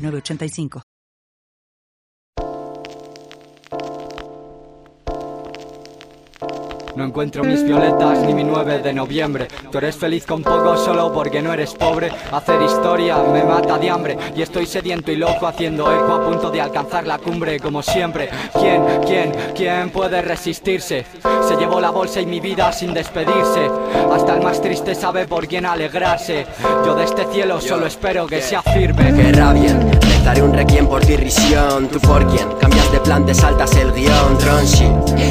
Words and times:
985. 0.00 0.89
No 7.00 7.06
encuentro 7.06 7.42
mis 7.42 7.64
violetas 7.64 8.18
ni 8.26 8.34
mi 8.34 8.44
9 8.44 8.80
de 8.80 8.92
noviembre. 8.92 9.48
Tú 9.72 9.78
eres 9.78 9.96
feliz 9.96 10.26
con 10.26 10.42
poco 10.42 10.76
solo 10.76 11.10
porque 11.10 11.40
no 11.40 11.50
eres 11.50 11.72
pobre. 11.72 12.12
Hacer 12.30 12.60
historia 12.60 13.16
me 13.32 13.42
mata 13.42 13.78
de 13.78 13.88
hambre 13.88 14.18
y 14.36 14.42
estoy 14.42 14.66
sediento 14.66 15.10
y 15.10 15.16
loco 15.16 15.46
haciendo 15.46 15.90
eco 15.90 16.12
a 16.12 16.26
punto 16.26 16.50
de 16.50 16.60
alcanzar 16.60 17.06
la 17.06 17.16
cumbre 17.16 17.58
como 17.58 17.82
siempre. 17.82 18.28
¿Quién, 18.52 18.82
quién, 19.06 19.32
quién 19.56 19.88
puede 19.88 20.20
resistirse? 20.20 21.06
Se 21.48 21.56
llevó 21.56 21.80
la 21.80 21.88
bolsa 21.88 22.20
y 22.20 22.26
mi 22.26 22.38
vida 22.38 22.70
sin 22.70 22.92
despedirse. 22.92 23.70
Hasta 24.12 24.34
el 24.34 24.42
más 24.42 24.60
triste 24.60 24.94
sabe 24.94 25.26
por 25.26 25.48
quién 25.48 25.64
alegrarse. 25.64 26.46
Yo 26.84 26.94
de 26.94 27.04
este 27.04 27.24
cielo 27.32 27.62
solo 27.62 27.86
espero 27.86 28.26
que 28.26 28.42
sea 28.42 28.60
firme. 28.60 29.14
Que 29.14 29.32
rabien, 29.32 29.90
daré 30.24 30.42
un 30.42 30.52
requiem 30.52 30.86
por 30.86 31.04
tu 31.04 31.12
irrisión. 31.12 31.88
Tú 31.88 32.00
por 32.00 32.26
quién 32.26 32.48
cambias 32.60 32.90
de 32.92 33.00
plan, 33.00 33.24
te 33.26 33.34
saltas 33.34 33.74
el 33.76 33.92
guion. 33.92 34.38
Tronchi, 34.38 34.86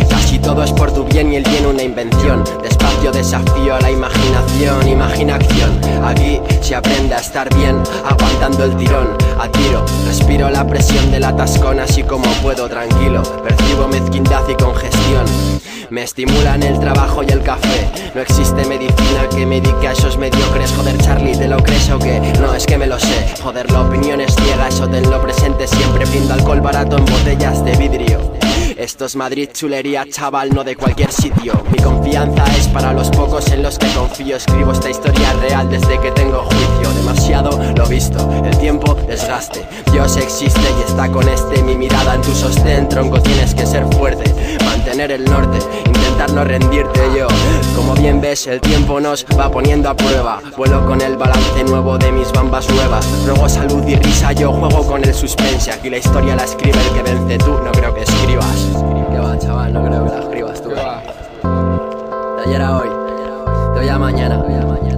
casi 0.09 0.39
todo 0.39 0.63
es 0.63 0.71
por 0.71 0.91
tu 0.91 1.03
bien 1.05 1.31
y 1.31 1.37
el 1.37 1.43
tiene 1.43 1.67
una 1.67 1.83
invención. 1.83 2.43
Despacio 2.61 3.11
desafío 3.11 3.75
a 3.75 3.81
la 3.81 3.91
imaginación, 3.91 4.87
imagina 4.87 5.35
acción. 5.35 5.79
Aquí 6.03 6.41
se 6.61 6.75
aprende 6.75 7.15
a 7.15 7.19
estar 7.19 7.53
bien, 7.55 7.81
aguantando 8.05 8.63
el 8.63 8.75
tirón. 8.77 9.07
A 9.39 9.47
tiro, 9.49 9.85
respiro 10.05 10.49
la 10.49 10.65
presión 10.65 11.11
de 11.11 11.19
la 11.19 11.35
tascona 11.35 11.83
así 11.83 12.03
como 12.03 12.25
puedo, 12.41 12.67
tranquilo. 12.67 13.23
Percibo 13.43 13.87
mezquindad 13.87 14.47
y 14.49 14.55
congestión. 14.55 15.25
Me 15.89 16.03
estimulan 16.03 16.61
el 16.61 16.79
trabajo 16.79 17.23
y 17.23 17.29
el 17.29 17.41
café. 17.41 17.89
No 18.13 18.21
existe 18.21 18.63
medicina 18.65 19.27
que 19.35 19.43
medique 19.45 19.87
a 19.87 19.93
esos 19.93 20.17
mediocres. 20.17 20.71
Joder, 20.73 20.95
Charlie, 20.99 21.35
¿te 21.35 21.47
lo 21.47 21.57
crees 21.63 21.89
o 21.89 21.97
qué? 21.97 22.19
No, 22.39 22.53
es 22.53 22.67
que 22.67 22.77
me 22.77 22.85
lo 22.85 22.99
sé. 22.99 23.33
Joder, 23.41 23.71
la 23.71 23.81
opinión 23.81 24.21
es 24.21 24.35
ciega, 24.35 24.67
eso 24.67 24.87
tenlo 24.87 25.19
presente 25.19 25.67
siempre. 25.67 26.05
Brindo 26.05 26.35
alcohol 26.35 26.61
barato 26.61 26.97
en 26.97 27.05
botellas 27.05 27.65
de 27.65 27.75
vidrio. 27.75 28.38
Esto 28.79 29.03
es 29.03 29.17
Madrid 29.17 29.49
chulería, 29.51 30.05
chaval, 30.09 30.51
no 30.51 30.63
de 30.63 30.77
cualquier 30.77 31.11
sitio. 31.11 31.51
Mi 31.69 31.83
confianza 31.83 32.45
es 32.57 32.69
para 32.69 32.93
los 32.93 33.09
pocos 33.09 33.51
en 33.51 33.61
los 33.61 33.77
que 33.77 33.87
confío. 33.87 34.37
Escribo 34.37 34.71
esta 34.71 34.89
historia 34.89 35.33
real 35.33 35.69
desde 35.69 35.99
que 35.99 36.11
tengo 36.11 36.43
juicio. 36.43 36.93
Demasiado 36.95 37.59
lo 37.75 37.85
visto, 37.87 38.41
el 38.45 38.57
tiempo 38.57 38.93
desgaste. 39.05 39.65
Dios 39.91 40.15
existe 40.15 40.61
y 40.61 40.89
está 40.89 41.11
con 41.11 41.27
este. 41.27 41.61
Mi 41.61 41.75
mirada 41.75 42.15
en 42.15 42.21
tu 42.21 42.31
sostén, 42.33 42.87
tronco, 42.87 43.21
tienes 43.21 43.53
que 43.53 43.65
ser 43.65 43.85
fuerte. 43.97 44.57
Mantener 44.63 45.11
el 45.11 45.25
norte, 45.25 45.59
intentar 45.85 46.31
no 46.31 46.45
rendirte 46.45 47.01
yo. 47.17 47.27
Como 47.75 47.95
bien 47.95 48.21
ves, 48.21 48.47
el 48.47 48.61
tiempo 48.61 49.01
nos 49.01 49.25
va 49.37 49.51
poniendo 49.51 49.89
a 49.89 49.93
prueba. 49.93 50.41
Vuelo 50.55 50.85
con 50.85 51.01
el 51.01 51.17
balance 51.17 51.65
nuevo 51.65 51.97
de 51.97 52.13
mis 52.13 52.31
bambas 52.31 52.69
nuevas. 52.69 53.05
Ruego 53.25 53.49
salud 53.49 53.85
y 53.85 53.95
risa, 53.95 54.31
yo 54.31 54.53
juego 54.53 54.87
con 54.87 55.03
el 55.03 55.13
suspense. 55.13 55.69
Aquí 55.69 55.89
la 55.89 55.97
historia 55.97 56.37
la 56.37 56.45
escribe 56.45 56.79
el 56.79 56.93
que 56.93 57.11
vence 57.11 57.37
tú, 57.39 57.59
no 57.61 57.71
creo 57.73 57.93
que 57.93 58.05
escribas. 58.29 59.09
¿Qué 59.09 59.19
va, 59.19 59.37
chaval? 59.39 59.73
No 59.73 59.85
creo 59.85 60.05
que 60.05 60.11
la 60.11 60.19
escribas 60.19 60.61
tú. 60.61 60.69
De 60.69 62.43
ayer 62.45 62.61
a 62.61 62.77
hoy, 62.77 62.89
de 63.73 63.79
hoy 63.79 63.89
a 63.89 63.97
mañana. 63.97 64.88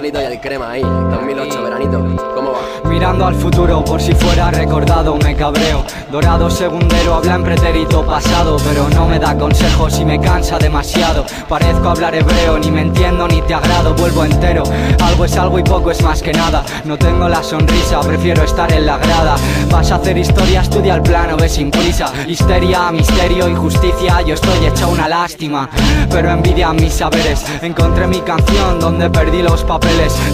Y 0.00 0.16
el 0.16 0.40
crema 0.40 0.70
ahí, 0.70 0.80
2008, 0.80 1.62
veranito. 1.64 1.98
¿Cómo 2.32 2.52
va? 2.52 2.88
Mirando 2.88 3.26
al 3.26 3.34
futuro 3.34 3.84
por 3.84 4.00
si 4.00 4.12
fuera 4.14 4.48
recordado 4.52 5.16
me 5.16 5.34
cabreo. 5.34 5.84
Dorado 6.10 6.48
segundero 6.48 7.16
habla 7.16 7.34
en 7.34 7.44
pretérito 7.44 8.02
pasado 8.06 8.56
Pero 8.64 8.88
no 8.88 9.06
me 9.06 9.18
da 9.18 9.36
consejos 9.36 9.98
y 9.98 10.04
me 10.04 10.20
cansa 10.20 10.56
demasiado. 10.58 11.26
Parezco 11.48 11.88
hablar 11.90 12.14
hebreo, 12.14 12.58
ni 12.58 12.70
me 12.70 12.82
entiendo 12.82 13.26
ni 13.26 13.42
te 13.42 13.54
agrado 13.54 13.94
Vuelvo 13.94 14.24
entero, 14.24 14.62
algo 15.02 15.24
es 15.24 15.36
algo 15.36 15.58
y 15.58 15.64
poco 15.64 15.90
es 15.90 16.00
más 16.02 16.22
que 16.22 16.32
nada. 16.32 16.64
No 16.84 16.96
tengo 16.96 17.28
la 17.28 17.42
sonrisa, 17.42 18.00
prefiero 18.00 18.44
estar 18.44 18.72
en 18.72 18.86
la 18.86 18.98
grada. 18.98 19.36
Vas 19.70 19.90
a 19.90 19.96
hacer 19.96 20.16
historia, 20.16 20.62
estudia 20.62 20.94
el 20.94 21.02
plano, 21.02 21.36
ve 21.36 21.48
sin 21.48 21.72
prisa. 21.72 22.12
Histeria, 22.26 22.92
misterio, 22.92 23.48
injusticia, 23.48 24.22
yo 24.22 24.34
estoy 24.34 24.66
hecha 24.66 24.86
una 24.86 25.08
lástima. 25.08 25.68
Pero 26.08 26.30
envidia 26.30 26.72
mis 26.72 26.94
saberes. 26.94 27.44
Encontré 27.62 28.06
mi 28.06 28.20
canción 28.20 28.78
donde 28.78 29.10
perdí 29.10 29.42
los 29.42 29.64
papeles 29.64 29.87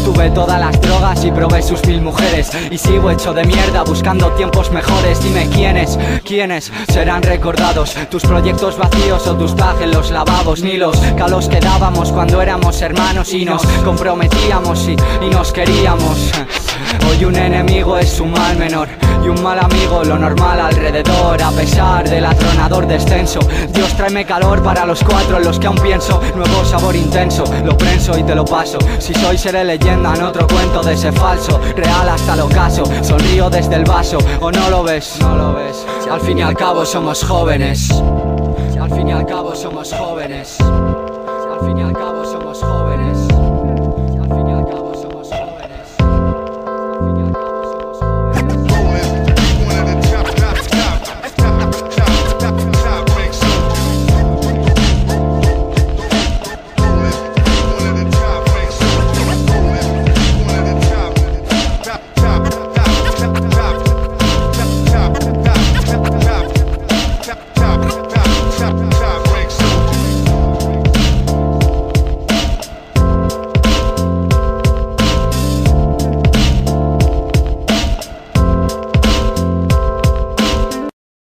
Tuve 0.05 0.31
todas 0.31 0.61
las 0.61 0.81
drogas 0.81 1.25
y 1.25 1.31
probé 1.31 1.63
sus 1.63 1.85
mil 1.87 2.03
mujeres. 2.03 2.51
Y 2.71 2.79
sigo 2.79 3.11
hecho 3.11 3.33
de 3.33 3.45
mierda 3.45 3.83
buscando 3.83 4.31
tiempos 4.33 4.71
mejores. 4.71 5.23
Dime 5.23 5.49
quiénes, 5.49 5.99
quiénes 6.25 6.73
serán 6.93 7.23
recordados. 7.23 7.95
Tus 8.11 8.23
proyectos 8.23 8.77
vacíos 8.77 9.27
o 9.27 9.37
tus 9.37 9.55
en 9.81 9.91
los 9.93 10.11
lavabos. 10.11 10.63
Ni 10.63 10.77
los 10.77 10.97
calos 11.17 11.49
que 11.49 11.61
dábamos 11.61 12.13
cuando 12.13 12.43
éramos 12.43 12.83
hermanos 12.83 13.33
Y 13.33 13.45
nos 13.45 13.63
comprometíamos 13.85 14.89
y 14.89 15.31
nos 15.31 15.53
queríamos 15.53 16.33
Hoy 17.09 17.25
un 17.25 17.37
enemigo 17.37 17.99
es 17.99 18.21
un 18.21 18.33
mal 18.33 18.57
menor 18.57 18.89
y 19.25 19.29
un 19.29 19.43
mal 19.43 19.59
amigo 19.59 20.05
lo 20.05 20.19
normal 20.19 20.61
alrededor. 20.61 21.43
A 21.43 21.51
pesar 21.51 22.09
del 22.09 22.25
atronador 22.25 22.87
descenso 22.87 23.41
Dios 23.73 23.95
tráeme 23.97 24.25
calor 24.25 24.63
para 24.63 24.85
los 24.85 25.03
cuatro 25.03 25.39
en 25.39 25.45
los 25.45 25.59
que 25.59 25.67
aún 25.67 25.79
pienso. 25.79 26.21
Nuevo 26.35 26.65
sabor 26.65 26.95
intenso, 26.95 27.45
lo 27.65 27.77
prenso 27.77 28.19
y 28.19 28.23
te 28.23 28.35
lo 28.35 28.45
paso. 28.45 28.79
Si 28.99 29.15
soy 29.15 29.39
seré 29.39 29.65
leyenda 29.65 30.15
en 30.15 30.23
otro 30.23 30.47
cuento 30.47 30.83
de 30.83 30.95
ese 30.95 31.13
falso. 31.13 31.61
Real 31.77 32.09
hasta 32.09 32.37
lo 32.37 32.49
caso, 32.49 32.85
sonrío 33.03 33.51
desde 33.51 33.77
el 33.77 33.85
vaso. 33.85 34.19
¿O 34.41 34.51
no 34.51 34.71
lo 34.71 34.83
ves? 34.83 35.17
No 35.21 35.37
lo 35.37 35.55
ves. 35.55 35.87
Al 36.11 36.21
fin 36.21 36.39
y 36.39 36.43
al 36.43 36.55
cabo 36.55 36.85
somos 36.85 37.25
jóvenes. 37.25 37.91
Al 38.81 38.91
fin 38.91 39.09
y 39.09 39.13
al 39.13 39.27
cabo 39.27 39.55
somos 39.55 39.93
jóvenes. 39.93 40.59
Al 40.61 41.67
fin 41.67 41.79
y 41.79 41.83
al 41.83 41.93
cabo 41.93 42.25
somos 42.25 42.61
jóvenes 42.61 43.34